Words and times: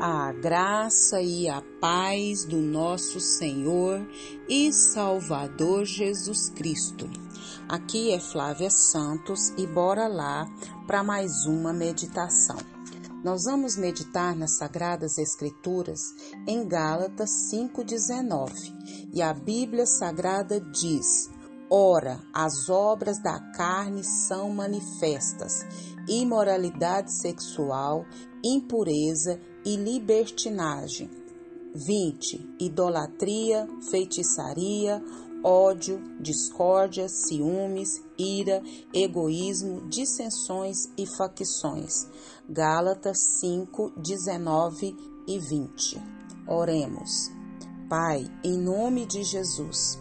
a 0.00 0.32
graça 0.32 1.20
e 1.20 1.48
a 1.48 1.60
paz 1.80 2.44
do 2.44 2.58
nosso 2.58 3.18
Senhor 3.18 4.06
e 4.48 4.72
Salvador 4.72 5.84
Jesus 5.84 6.50
Cristo. 6.50 7.10
Aqui 7.68 8.12
é 8.12 8.20
Flávia 8.20 8.70
Santos 8.70 9.52
e 9.58 9.66
bora 9.66 10.06
lá 10.06 10.46
para 10.86 11.02
mais 11.02 11.46
uma 11.46 11.72
meditação. 11.72 12.58
Nós 13.24 13.42
vamos 13.44 13.76
meditar 13.76 14.36
nas 14.36 14.56
Sagradas 14.56 15.18
Escrituras 15.18 16.00
em 16.46 16.66
Gálatas 16.68 17.30
5,19 17.52 19.10
e 19.12 19.20
a 19.20 19.34
Bíblia 19.34 19.84
Sagrada 19.84 20.60
diz: 20.60 21.28
Ora, 21.68 22.20
as 22.32 22.68
obras 22.70 23.20
da 23.20 23.40
carne 23.52 24.04
são 24.04 24.50
manifestas: 24.50 25.66
imoralidade 26.08 27.12
sexual, 27.12 28.06
impureza 28.44 29.40
e 29.64 29.76
libertinagem. 29.76 31.10
20. 31.74 32.56
Idolatria, 32.60 33.68
feitiçaria, 33.90 35.02
ódio, 35.44 36.00
discórdia, 36.20 37.08
ciúmes, 37.08 38.02
ira, 38.18 38.62
egoísmo, 38.92 39.88
dissensões 39.88 40.88
e 40.96 41.06
facções. 41.06 42.08
Gálatas 42.48 43.18
5, 43.40 43.92
19 43.96 44.96
e 45.26 45.38
20. 45.38 46.02
Oremos. 46.46 47.30
Pai, 47.88 48.24
em 48.42 48.58
nome 48.58 49.06
de 49.06 49.22
Jesus, 49.22 49.98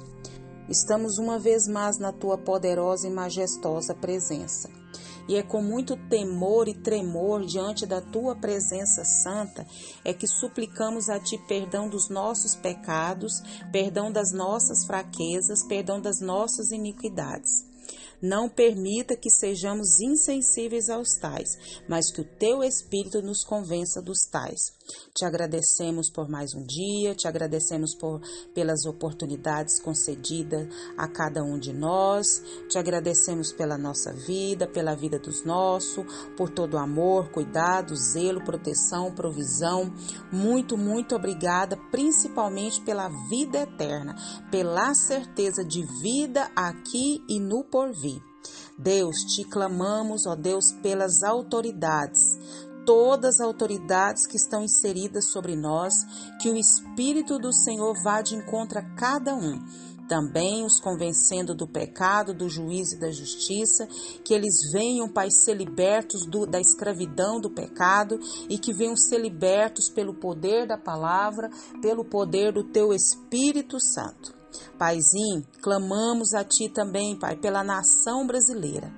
estamos 0.70 1.18
uma 1.18 1.38
vez 1.38 1.68
mais 1.68 1.98
na 2.00 2.12
tua 2.12 2.38
poderosa 2.38 3.08
e 3.08 3.12
majestosa 3.12 3.94
presença 3.94 4.70
e 5.28 5.36
é 5.36 5.44
com 5.44 5.62
muito 5.62 5.96
temor 6.10 6.68
e 6.68 6.74
tremor 6.74 7.46
diante 7.46 7.86
da 7.86 8.02
tua 8.02 8.36
presença 8.36 9.04
santa 9.04 9.66
é 10.04 10.14
que 10.14 10.28
suplicamos 10.28 11.10
a 11.10 11.20
ti 11.20 11.38
perdão 11.48 11.90
dos 11.90 12.10
nossos 12.10 12.56
pecados, 12.56 13.42
perdão 13.72 14.12
das 14.12 14.32
nossas 14.32 14.86
fraquezas, 14.86 15.64
perdão 15.66 16.00
das 16.00 16.20
nossas 16.22 16.72
iniquidades. 16.72 17.66
Não 18.22 18.50
permita 18.50 19.16
que 19.16 19.30
sejamos 19.30 20.00
insensíveis 20.00 20.90
aos 20.90 21.18
tais, 21.20 21.50
mas 21.88 22.12
que 22.12 22.22
o 22.22 22.26
teu 22.26 22.64
Espírito 22.64 23.22
nos 23.22 23.44
convença 23.44 24.02
dos 24.02 24.26
tais. 24.26 24.76
Te 25.16 25.26
agradecemos 25.26 26.10
por 26.10 26.30
mais 26.30 26.54
um 26.56 26.64
dia, 26.64 27.14
te 27.14 27.28
agradecemos 27.28 27.96
por, 27.96 28.22
pelas 28.54 28.86
oportunidades 28.86 29.80
concedidas 29.82 30.68
a 30.98 31.08
cada 31.08 31.44
um 31.44 31.60
de 31.60 31.74
nós, 31.74 32.42
te 32.70 32.78
agradecemos 32.78 33.52
pela 33.52 33.78
nossa 33.78 34.14
vida, 34.14 34.68
pela 34.68 34.96
vida 34.96 35.20
dos 35.20 35.44
nossos, 35.44 36.06
por 36.36 36.50
todo 36.50 36.76
o 36.76 36.78
amor, 36.78 37.30
cuidado, 37.32 37.96
zelo, 37.96 38.44
proteção, 38.44 39.14
provisão. 39.14 39.94
Muito, 40.32 40.78
muito 40.78 41.16
obrigada, 41.16 41.78
principalmente 41.92 42.82
pela 42.82 43.10
vida 43.30 43.60
eterna, 43.60 44.16
pela 44.50 44.94
certeza 44.94 45.64
de 45.64 45.86
vida 46.02 46.50
aqui 46.56 47.24
e 47.28 47.40
no 47.40 47.64
porvir. 47.64 48.17
Deus, 48.78 49.16
te 49.34 49.44
clamamos, 49.44 50.26
ó 50.26 50.36
Deus, 50.36 50.72
pelas 50.84 51.24
autoridades 51.24 52.38
todas 52.88 53.42
as 53.42 53.42
autoridades 53.42 54.26
que 54.26 54.38
estão 54.38 54.64
inseridas 54.64 55.26
sobre 55.26 55.58
nós, 55.58 55.94
que 56.42 56.50
o 56.50 56.56
Espírito 56.56 57.38
do 57.38 57.52
Senhor 57.52 57.94
vá 58.02 58.22
de 58.22 58.34
encontro 58.34 58.80
a 58.80 58.96
cada 58.96 59.36
um. 59.36 59.60
Também 60.08 60.64
os 60.64 60.80
convencendo 60.80 61.54
do 61.54 61.68
pecado, 61.68 62.34
do 62.34 62.48
juízo 62.48 62.96
e 62.96 63.00
da 63.00 63.12
justiça, 63.12 63.86
que 64.24 64.34
eles 64.34 64.72
venham, 64.72 65.10
Pai, 65.10 65.30
ser 65.30 65.56
libertos 65.56 66.26
do, 66.26 66.46
da 66.46 66.62
escravidão 66.62 67.42
do 67.42 67.50
pecado 67.50 68.18
e 68.50 68.58
que 68.58 68.74
venham 68.74 68.96
ser 68.96 69.20
libertos 69.20 69.90
pelo 69.90 70.14
poder 70.14 70.66
da 70.66 70.78
palavra, 70.78 71.50
pelo 71.82 72.06
poder 72.06 72.54
do 72.54 72.64
Teu 72.64 72.94
Espírito 72.94 73.82
Santo. 73.82 74.37
Paizinho, 74.78 75.46
clamamos 75.62 76.34
a 76.34 76.44
Ti 76.44 76.70
também, 76.70 77.18
Pai, 77.18 77.36
pela 77.36 77.64
nação 77.64 78.26
brasileira. 78.26 78.94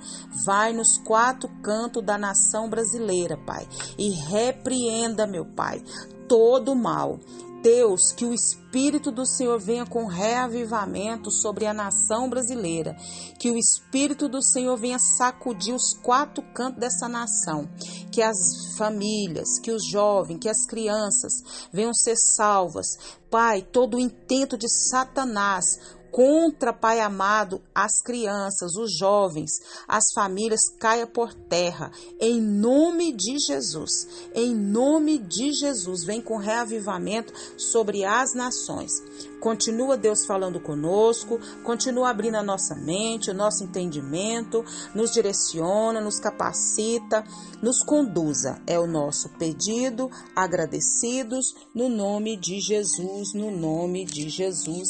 Vai 0.46 0.74
nos 0.74 0.98
quatro 1.00 1.50
cantos 1.62 2.04
da 2.04 2.18
nação 2.18 2.70
brasileira, 2.70 3.38
Pai, 3.38 3.68
e 3.98 4.10
repreenda, 4.10 5.26
meu 5.28 5.46
Pai, 5.46 5.84
todo 6.28 6.76
mal. 6.76 7.20
Deus, 7.62 8.12
que 8.12 8.26
o 8.26 8.34
Espírito 8.34 9.12
do 9.12 9.26
Senhor 9.26 9.60
venha 9.60 9.86
com 9.86 10.06
reavivamento 10.06 11.30
sobre 11.32 11.66
a 11.66 11.74
nação 11.74 12.30
brasileira, 12.30 12.96
que 13.40 13.52
o 13.52 13.58
Espírito 13.58 14.28
do 14.30 14.42
Senhor 14.42 14.78
venha 14.78 15.00
sacudir 15.00 15.74
os 15.74 15.94
quatro 15.94 16.44
cantos 16.54 16.80
dessa 16.80 17.08
nação, 17.08 17.70
que 18.12 18.22
as 18.22 18.38
famílias, 18.78 19.60
que 19.60 19.72
os 19.72 19.86
jovens, 19.86 20.40
que 20.40 20.50
as 20.50 20.66
crianças 20.66 21.68
venham 21.72 21.94
ser 21.94 22.16
salvas. 22.16 22.88
Pai, 23.30 23.62
todo 23.62 23.98
o 23.98 24.00
intento 24.00 24.58
de 24.58 24.70
Satanás 24.70 25.66
contra, 26.12 26.74
Pai 26.74 27.00
amado, 27.00 27.62
as 27.74 28.02
crianças, 28.02 28.76
os 28.76 28.98
jovens, 28.98 29.52
as 29.88 30.04
famílias 30.14 30.62
caia 30.80 31.08
por 31.08 31.34
terra, 31.34 31.92
em 32.20 32.42
nome 32.42 33.12
de 33.14 33.38
Jesus. 33.40 34.08
Em 34.34 34.56
nome 34.56 35.18
de 35.18 35.52
Jesus, 35.52 36.04
vem 36.04 36.22
com 36.22 36.38
reavivamento 36.38 37.34
sobre 37.58 38.04
as 38.04 38.34
nações. 38.34 38.92
Continua 39.40 39.96
Deus 39.96 40.26
falando 40.26 40.60
conosco, 40.60 41.40
continua 41.64 42.10
abrindo 42.10 42.36
a 42.36 42.44
nossa 42.44 42.76
mente, 42.76 43.32
o 43.32 43.34
nosso 43.34 43.64
entendimento, 43.64 44.64
nos 44.94 45.12
direciona, 45.12 46.02
nos 46.02 46.20
capacita, 46.20 47.24
nos 47.62 47.82
conduza. 47.82 48.62
É 48.68 48.78
o 48.78 48.88
nosso 48.88 49.30
pedido, 49.38 50.10
agradecidos, 50.36 51.56
no 51.74 51.88
nome 51.88 52.36
de 52.36 52.60
Jesus, 52.60 53.34
no 53.34 53.50
nome 53.50 54.06
de 54.06 54.30
Jesus. 54.30 54.90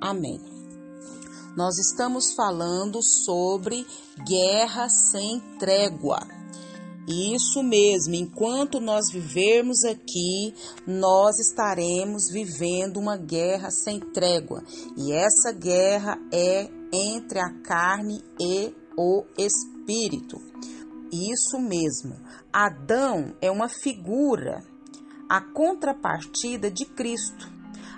Amém 0.00 0.51
nós 1.56 1.78
estamos 1.78 2.32
falando 2.34 3.02
sobre 3.02 3.86
guerra 4.26 4.88
sem 4.88 5.40
trégua. 5.58 6.20
Isso 7.06 7.62
mesmo, 7.62 8.14
enquanto 8.14 8.80
nós 8.80 9.10
vivermos 9.12 9.84
aqui, 9.84 10.54
nós 10.86 11.38
estaremos 11.40 12.30
vivendo 12.30 12.98
uma 12.98 13.16
guerra 13.16 13.70
sem 13.70 13.98
trégua. 13.98 14.62
E 14.96 15.12
essa 15.12 15.52
guerra 15.52 16.16
é 16.32 16.70
entre 16.92 17.40
a 17.40 17.50
carne 17.62 18.22
e 18.40 18.72
o 18.96 19.24
espírito. 19.36 20.40
Isso 21.12 21.58
mesmo. 21.58 22.16
Adão 22.52 23.34
é 23.40 23.50
uma 23.50 23.68
figura, 23.68 24.64
a 25.28 25.40
contrapartida 25.40 26.70
de 26.70 26.86
Cristo. 26.86 27.51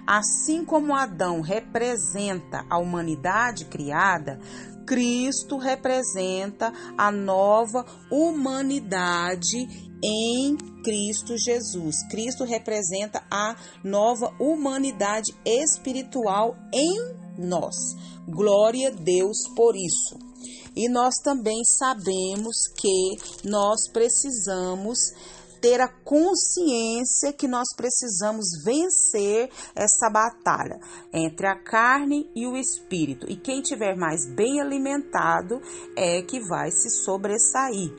Assim 0.07 0.65
como 0.65 0.95
Adão 0.95 1.41
representa 1.41 2.65
a 2.69 2.79
humanidade 2.79 3.65
criada, 3.67 4.39
Cristo 4.87 5.57
representa 5.57 6.73
a 6.97 7.11
nova 7.11 7.87
humanidade 8.11 9.67
em 10.03 10.57
Cristo 10.83 11.39
Jesus. 11.39 12.07
Cristo 12.11 12.45
representa 12.45 13.25
a 13.31 13.57
nova 13.83 14.35
humanidade 14.39 15.35
espiritual 15.45 16.55
em 16.73 17.15
nós. 17.39 17.75
Glória 18.29 18.89
a 18.89 18.93
Deus 18.93 19.39
por 19.57 19.75
isso. 19.75 20.19
E 20.77 20.89
nós 20.89 21.15
também 21.23 21.65
sabemos 21.65 22.69
que 22.77 23.17
nós 23.49 23.89
precisamos 23.93 24.99
ter 25.65 25.81
a 25.81 25.89
consciência 25.89 27.33
que 27.33 27.49
nós 27.49 27.69
precisamos 27.75 28.45
vencer 28.63 29.49
essa 29.75 30.11
batalha 30.11 30.79
entre 31.11 31.47
a 31.47 31.57
carne 31.57 32.31
e 32.37 32.47
o 32.47 32.55
espírito. 32.55 33.25
E 33.31 33.35
quem 33.35 33.63
tiver 33.63 33.97
mais 33.97 34.27
bem 34.27 34.61
alimentado 34.61 35.63
é 35.97 36.21
que 36.21 36.39
vai 36.39 36.71
se 36.71 36.91
sobressair. 37.03 37.91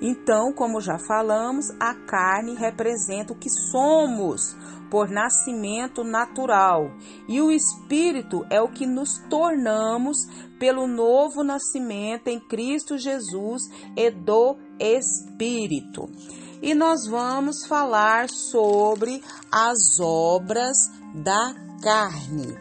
Então, 0.00 0.54
como 0.54 0.80
já 0.80 0.96
falamos, 1.06 1.68
a 1.78 1.94
carne 2.06 2.54
representa 2.54 3.34
o 3.34 3.38
que 3.38 3.50
somos 3.50 4.56
por 4.90 5.10
nascimento 5.10 6.04
natural, 6.04 6.92
e 7.28 7.42
o 7.42 7.50
espírito 7.50 8.46
é 8.48 8.60
o 8.60 8.68
que 8.68 8.86
nos 8.86 9.18
tornamos 9.28 10.16
pelo 10.58 10.86
novo 10.86 11.42
nascimento 11.42 12.28
em 12.28 12.38
Cristo 12.38 12.96
Jesus 12.96 13.62
e 13.96 14.08
do 14.10 14.56
espírito 14.78 16.08
e 16.64 16.74
nós 16.74 17.06
vamos 17.06 17.66
falar 17.66 18.30
sobre 18.30 19.22
as 19.52 20.00
obras 20.00 20.74
da 21.14 21.54
carne. 21.82 22.56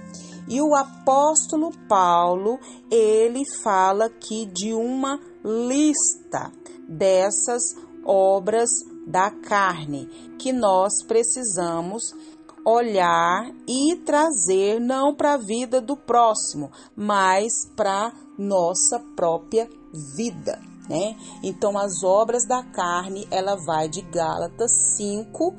E 0.45 0.61
o 0.61 0.75
apóstolo 0.75 1.71
Paulo, 1.87 2.59
ele 2.91 3.43
fala 3.63 4.07
aqui 4.07 4.45
de 4.45 4.73
uma 4.73 5.17
lista 5.41 6.51
dessas 6.85 7.77
obras 8.03 8.69
da 9.07 9.31
carne 9.31 10.07
que 10.37 10.51
nós 10.51 11.01
precisamos 11.07 12.13
olhar 12.65 13.49
e 13.65 13.95
trazer 14.05 14.81
não 14.81 15.15
para 15.15 15.35
a 15.35 15.37
vida 15.37 15.79
do 15.79 15.95
próximo, 15.95 16.69
mas 16.93 17.65
para 17.73 18.11
nossa 18.37 18.99
própria 19.15 19.69
vida. 19.93 20.72
Né? 20.89 21.15
Então 21.41 21.77
as 21.77 22.03
obras 22.03 22.45
da 22.47 22.63
carne, 22.63 23.27
ela 23.31 23.55
vai 23.55 23.87
de 23.87 24.01
Gálatas 24.01 24.71
5 24.97 25.55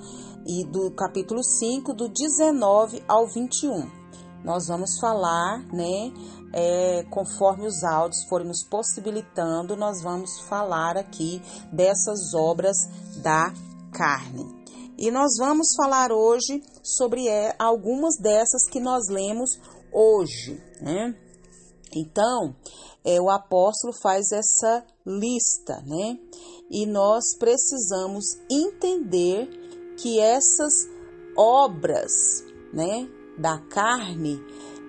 e 0.46 0.64
do 0.64 0.90
capítulo 0.90 1.42
5 1.42 1.92
do 1.94 2.08
19 2.08 3.02
ao 3.08 3.26
21. 3.26 4.04
Nós 4.44 4.66
vamos 4.66 4.98
falar, 5.00 5.58
né, 5.72 6.12
é, 6.52 7.02
conforme 7.10 7.66
os 7.66 7.82
áudios 7.82 8.24
forem 8.28 8.46
nos 8.46 8.62
possibilitando, 8.62 9.74
nós 9.74 10.02
vamos 10.02 10.40
falar 10.40 10.98
aqui 10.98 11.40
dessas 11.72 12.34
obras 12.34 12.76
da 13.22 13.52
carne. 13.90 14.64
E 14.96 15.10
nós 15.10 15.36
vamos 15.38 15.74
falar 15.74 16.12
hoje 16.12 16.62
sobre 16.82 17.26
é, 17.26 17.54
algumas 17.58 18.16
dessas 18.20 18.68
que 18.68 18.78
nós 18.78 19.08
lemos 19.08 19.58
hoje, 19.90 20.62
né? 20.80 21.14
Então, 21.94 22.54
é, 23.04 23.20
o 23.20 23.30
apóstolo 23.30 23.92
faz 24.02 24.32
essa 24.32 24.84
lista, 25.06 25.82
né? 25.86 26.18
E 26.70 26.86
nós 26.86 27.36
precisamos 27.38 28.24
entender 28.50 29.48
que 29.96 30.18
essas 30.18 30.88
obras, 31.36 32.44
né, 32.72 33.08
da 33.38 33.58
carne, 33.58 34.40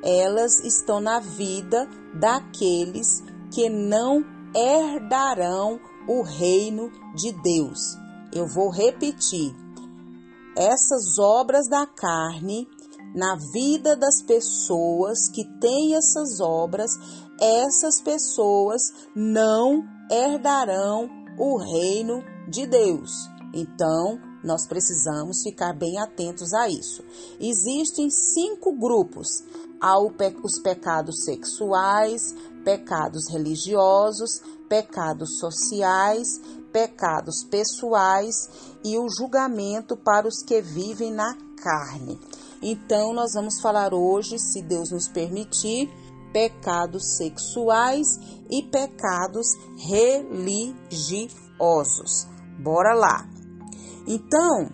elas 0.03 0.59
estão 0.63 0.99
na 0.99 1.19
vida 1.19 1.87
daqueles 2.13 3.23
que 3.51 3.69
não 3.69 4.23
herdarão 4.55 5.79
o 6.07 6.21
reino 6.21 6.89
de 7.15 7.31
Deus. 7.41 7.79
Eu 8.31 8.47
vou 8.47 8.69
repetir. 8.69 9.53
Essas 10.55 11.19
obras 11.19 11.67
da 11.67 11.85
carne 11.85 12.67
na 13.15 13.37
vida 13.53 13.95
das 13.95 14.21
pessoas 14.21 15.29
que 15.33 15.45
têm 15.59 15.95
essas 15.95 16.39
obras, 16.41 16.91
essas 17.39 18.01
pessoas 18.01 18.81
não 19.15 19.83
herdarão 20.11 21.09
o 21.39 21.57
reino 21.57 22.21
de 22.49 22.67
Deus. 22.67 23.11
Então, 23.53 24.19
nós 24.43 24.67
precisamos 24.67 25.41
ficar 25.41 25.73
bem 25.73 25.97
atentos 25.97 26.53
a 26.53 26.69
isso. 26.69 27.03
Existem 27.39 28.09
cinco 28.09 28.77
grupos: 28.77 29.27
há 29.81 29.97
os 29.99 30.59
pecados 30.61 31.23
sexuais, 31.23 32.35
pecados 32.63 33.31
religiosos, 33.31 34.41
pecados 34.67 35.39
sociais, 35.39 36.39
pecados 36.71 37.43
pessoais 37.49 38.49
e 38.83 38.97
o 38.97 39.07
julgamento 39.09 39.95
para 39.95 40.27
os 40.27 40.43
que 40.43 40.61
vivem 40.61 41.13
na 41.13 41.33
carne. 41.55 42.19
Então, 42.67 43.13
nós 43.13 43.33
vamos 43.35 43.61
falar 43.61 43.93
hoje, 43.93 44.39
se 44.39 44.59
Deus 44.63 44.89
nos 44.89 45.07
permitir, 45.07 45.87
pecados 46.33 47.15
sexuais 47.15 48.19
e 48.49 48.63
pecados 48.63 49.45
religiosos. 49.77 50.97
Bora 52.59 52.95
lá! 52.95 53.29
Então, 54.07 54.67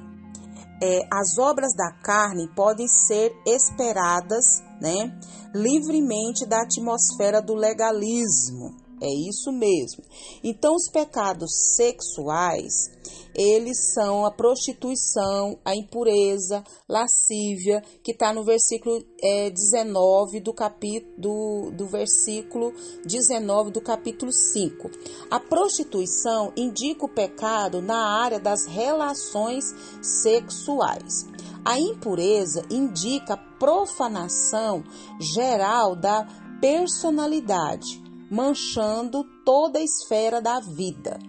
é, 0.81 1.01
as 1.11 1.37
obras 1.37 1.75
da 1.75 1.91
carne 2.01 2.47
podem 2.55 2.87
ser 2.87 3.35
esperadas 3.45 4.63
né, 4.79 5.13
livremente 5.53 6.45
da 6.47 6.61
atmosfera 6.61 7.41
do 7.41 7.55
legalismo. 7.55 8.73
É 9.01 9.09
isso 9.09 9.51
mesmo. 9.51 10.03
Então, 10.43 10.75
os 10.75 10.87
pecados 10.87 11.49
sexuais, 11.75 12.91
eles 13.33 13.93
são 13.95 14.23
a 14.25 14.31
prostituição, 14.31 15.57
a 15.65 15.75
impureza, 15.75 16.63
lascívia, 16.87 17.81
que 18.03 18.11
está 18.11 18.31
no 18.31 18.43
versículo 18.43 19.03
é, 19.23 19.49
19 19.49 20.39
do 20.41 20.53
capítulo 20.53 21.11
do, 21.17 21.71
do 21.71 21.87
versículo 21.87 22.73
19 23.03 23.71
do 23.71 23.81
capítulo 23.81 24.31
5. 24.31 24.91
A 25.31 25.39
prostituição 25.39 26.53
indica 26.55 27.03
o 27.03 27.09
pecado 27.09 27.81
na 27.81 28.21
área 28.21 28.39
das 28.39 28.67
relações 28.67 29.65
sexuais. 29.99 31.25
A 31.65 31.79
impureza 31.79 32.63
indica 32.69 33.37
profanação 33.57 34.83
geral 35.19 35.95
da 35.95 36.27
personalidade 36.59 38.00
manchando 38.31 39.25
toda 39.43 39.77
a 39.77 39.83
esfera 39.83 40.41
da 40.41 40.61
vida. 40.61 41.19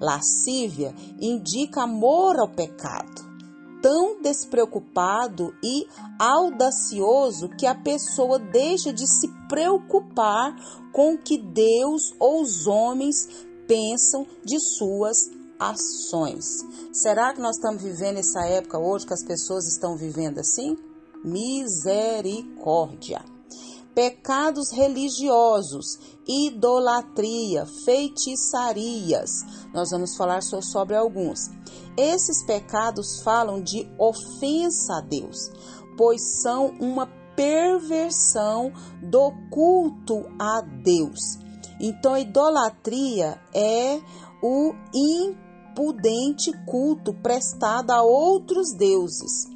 Lascívia 0.00 0.92
indica 1.20 1.82
amor 1.82 2.40
ao 2.40 2.48
pecado, 2.48 3.22
tão 3.80 4.20
despreocupado 4.20 5.54
e 5.62 5.86
audacioso 6.18 7.48
que 7.50 7.66
a 7.66 7.74
pessoa 7.74 8.38
deixa 8.38 8.92
de 8.92 9.06
se 9.06 9.28
preocupar 9.48 10.56
com 10.92 11.14
o 11.14 11.18
que 11.18 11.38
Deus 11.38 12.12
ou 12.18 12.42
os 12.42 12.66
homens 12.66 13.28
pensam 13.68 14.26
de 14.44 14.58
suas 14.58 15.30
ações. 15.58 16.44
Será 16.92 17.32
que 17.32 17.40
nós 17.40 17.56
estamos 17.56 17.82
vivendo 17.82 18.16
essa 18.16 18.44
época 18.46 18.78
hoje 18.78 19.06
que 19.06 19.14
as 19.14 19.22
pessoas 19.22 19.68
estão 19.68 19.96
vivendo 19.96 20.40
assim? 20.40 20.76
Misericórdia 21.22 23.22
pecados 24.00 24.72
religiosos, 24.72 25.98
idolatria, 26.26 27.66
feitiçarias. 27.84 29.30
Nós 29.74 29.90
vamos 29.90 30.16
falar 30.16 30.42
só 30.42 30.62
sobre 30.62 30.96
alguns. 30.96 31.50
Esses 31.98 32.42
pecados 32.46 33.20
falam 33.22 33.62
de 33.62 33.86
ofensa 33.98 34.96
a 34.96 35.00
Deus, 35.02 35.50
pois 35.98 36.40
são 36.40 36.68
uma 36.80 37.06
perversão 37.36 38.72
do 39.02 39.32
culto 39.50 40.24
a 40.38 40.62
Deus. 40.62 41.38
Então, 41.78 42.16
idolatria 42.16 43.38
é 43.54 44.00
o 44.42 44.72
impudente 45.76 46.52
culto 46.64 47.12
prestado 47.12 47.90
a 47.90 48.02
outros 48.02 48.72
deuses. 48.72 49.46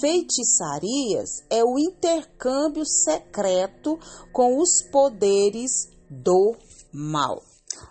Feitiçarias 0.00 1.42
é 1.50 1.64
o 1.64 1.78
intercâmbio 1.78 2.84
secreto 2.84 3.98
com 4.32 4.60
os 4.60 4.82
poderes 4.82 5.88
do 6.10 6.54
mal. 6.92 7.42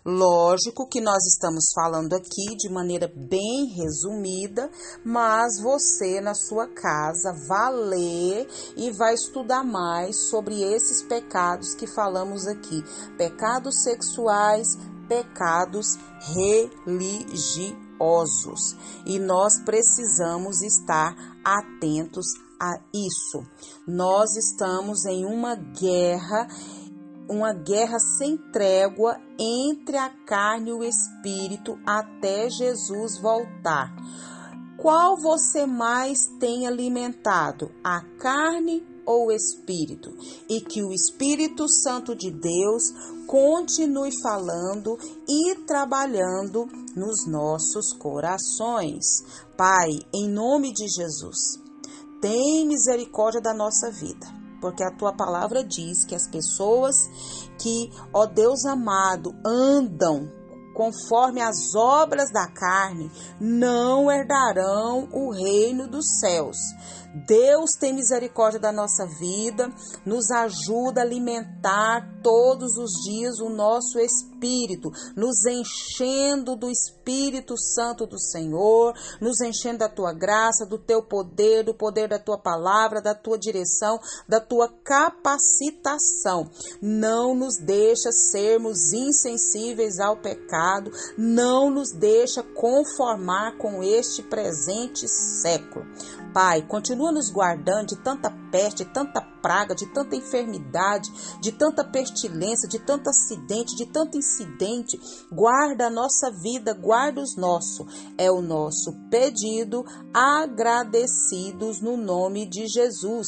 Lógico 0.05 0.87
que 0.87 1.01
nós 1.01 1.25
estamos 1.25 1.71
falando 1.73 2.13
aqui 2.13 2.55
de 2.57 2.69
maneira 2.69 3.11
bem 3.13 3.65
resumida, 3.65 4.69
mas 5.03 5.59
você 5.61 6.21
na 6.21 6.33
sua 6.33 6.67
casa 6.67 7.33
vai 7.47 7.73
ler 7.73 8.47
e 8.75 8.91
vai 8.91 9.13
estudar 9.13 9.63
mais 9.63 10.29
sobre 10.29 10.61
esses 10.61 11.01
pecados 11.03 11.73
que 11.73 11.87
falamos 11.87 12.47
aqui: 12.47 12.83
pecados 13.17 13.83
sexuais, 13.83 14.77
pecados 15.07 15.97
religiosos. 16.35 17.75
E 19.05 19.19
nós 19.19 19.59
precisamos 19.59 20.61
estar 20.61 21.36
atentos 21.47 22.25
a 22.59 22.79
isso. 22.93 23.45
Nós 23.87 24.35
estamos 24.35 25.05
em 25.05 25.25
uma 25.25 25.55
guerra, 25.55 26.47
uma 27.29 27.53
guerra 27.53 27.99
sem 28.17 28.37
trégua 28.51 29.15
entre 29.39 29.95
a 29.95 30.09
carne 30.09 30.71
e 30.71 30.73
o 30.73 30.83
espírito 30.83 31.79
até 31.85 32.49
Jesus 32.49 33.17
voltar. 33.19 33.95
Qual 34.77 35.17
você 35.17 35.65
mais 35.65 36.19
tem 36.39 36.67
alimentado, 36.67 37.71
a 37.83 38.01
carne 38.19 38.85
ou 39.05 39.27
o 39.27 39.31
espírito? 39.31 40.13
E 40.47 40.61
que 40.61 40.83
o 40.83 40.91
Espírito 40.91 41.67
Santo 41.67 42.13
de 42.13 42.29
Deus 42.29 42.83
continue 43.25 44.11
falando 44.21 44.97
e 45.27 45.55
trabalhando 45.65 46.67
nos 46.95 47.27
nossos 47.27 47.91
corações. 47.93 49.03
Pai, 49.57 49.89
em 50.13 50.29
nome 50.29 50.71
de 50.71 50.87
Jesus, 50.87 51.59
tem 52.21 52.67
misericórdia 52.67 53.41
da 53.41 53.55
nossa 53.55 53.89
vida, 53.89 54.27
porque 54.61 54.83
a 54.83 54.91
tua 54.91 55.11
palavra 55.11 55.63
diz 55.63 56.05
que 56.05 56.13
as 56.13 56.27
pessoas 56.27 56.95
que, 57.57 57.89
ó 58.13 58.27
Deus 58.27 58.63
amado, 58.65 59.33
andam 59.43 60.29
conforme 60.75 61.41
as 61.41 61.73
obras 61.75 62.31
da 62.31 62.47
carne, 62.51 63.09
não 63.41 64.11
herdarão 64.11 65.09
o 65.11 65.31
reino 65.31 65.87
dos 65.87 66.19
céus. 66.19 66.57
Deus 67.25 67.71
tem 67.79 67.93
misericórdia 67.93 68.59
da 68.59 68.71
nossa 68.71 69.05
vida, 69.05 69.73
nos 70.05 70.29
ajuda 70.29 71.01
a 71.01 71.03
alimentar 71.03 72.19
todos 72.21 72.77
os 72.77 72.91
dias 73.03 73.39
o 73.39 73.49
nosso 73.49 73.99
espírito, 73.99 74.91
nos 75.15 75.45
enchendo 75.45 76.55
do 76.55 76.69
Espírito 76.69 77.57
Santo 77.57 78.05
do 78.05 78.19
Senhor, 78.19 78.93
nos 79.21 79.41
enchendo 79.41 79.79
da 79.79 79.89
tua 79.89 80.13
graça, 80.13 80.65
do 80.65 80.77
teu 80.77 81.01
poder, 81.01 81.63
do 81.63 81.73
poder 81.73 82.09
da 82.09 82.19
tua 82.19 82.37
palavra, 82.37 83.01
da 83.01 83.15
tua 83.15 83.37
direção, 83.37 83.99
da 84.27 84.39
tua 84.39 84.67
capacitação. 84.83 86.49
Não 86.81 87.33
nos 87.33 87.57
deixa 87.57 88.11
sermos 88.11 88.91
insensíveis 88.93 89.99
ao 89.99 90.17
pecado, 90.17 90.91
não 91.17 91.69
nos 91.69 91.91
deixa 91.91 92.43
conformar 92.43 93.57
com 93.57 93.81
este 93.81 94.21
presente 94.21 95.07
século. 95.07 95.85
Pai, 96.33 96.61
continua 96.97 97.11
nos 97.11 97.29
guardando 97.29 97.89
de 97.89 97.95
tanta 97.97 98.31
peste, 98.51 98.83
de 98.83 98.91
tanta 98.91 99.21
praga, 99.21 99.75
de 99.75 99.85
tanta 99.93 100.15
enfermidade, 100.15 101.11
de 101.39 101.51
tanta 101.51 101.83
pestilência, 101.83 102.67
de 102.67 102.79
tanto 102.79 103.09
acidente, 103.09 103.75
de 103.75 103.85
tanto 103.85 104.17
incidente. 104.17 104.99
Guarda 105.31 105.87
a 105.87 105.89
nossa 105.89 106.31
vida, 106.31 106.73
guarda 106.73 107.21
os 107.21 107.37
nossos. 107.37 107.85
É 108.17 108.31
o 108.31 108.41
nosso 108.41 108.93
pedido, 109.11 109.85
agradecidos 110.13 111.81
no 111.81 111.95
nome 111.95 112.49
de 112.49 112.67
Jesus. 112.67 113.27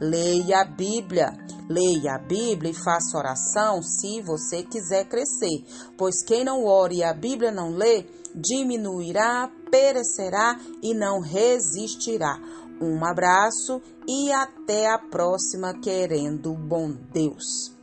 Leia 0.00 0.60
a 0.60 0.64
Bíblia. 0.64 1.32
Leia 1.68 2.14
a 2.14 2.18
Bíblia 2.18 2.70
e 2.70 2.74
faça 2.74 3.18
oração 3.18 3.82
se 3.82 4.22
você 4.22 4.62
quiser 4.62 5.06
crescer, 5.06 5.66
pois 5.98 6.22
quem 6.24 6.44
não 6.44 6.64
ore 6.64 6.98
e 6.98 7.04
a 7.04 7.12
Bíblia 7.12 7.50
não 7.50 7.70
lê, 7.70 8.06
diminuirá, 8.34 9.50
perecerá 9.70 10.58
e 10.82 10.94
não 10.94 11.20
resistirá. 11.20 12.38
Um 12.80 13.04
abraço 13.04 13.82
e 14.06 14.32
até 14.32 14.88
a 14.88 14.98
próxima, 14.98 15.74
querendo 15.80 16.54
bom 16.54 16.92
Deus. 17.12 17.76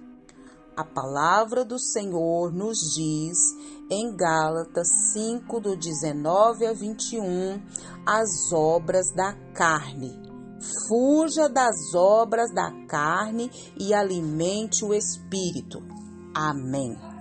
A 0.77 0.83
palavra 0.83 1.63
do 1.63 1.79
Senhor 1.79 2.51
nos 2.51 2.77
diz 2.95 3.37
em 3.89 4.15
Gálatas 4.15 4.87
5, 5.13 5.59
do 5.59 5.75
19 5.75 6.65
a 6.65 6.73
21, 6.73 7.61
as 8.05 8.51
obras 8.53 9.11
da 9.13 9.33
carne. 9.53 10.13
Fuja 10.87 11.47
das 11.47 11.93
obras 11.93 12.53
da 12.53 12.71
carne 12.87 13.49
e 13.79 13.93
alimente 13.93 14.83
o 14.83 14.93
espírito. 14.93 15.81
Amém. 16.33 17.14